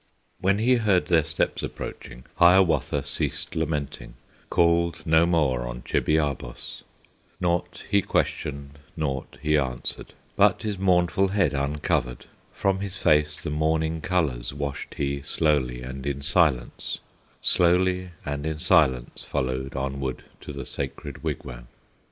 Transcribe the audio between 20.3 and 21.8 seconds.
to the Sacred Wigwam.